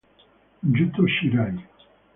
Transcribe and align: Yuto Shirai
Yuto 0.75 1.01
Shirai 1.13 1.55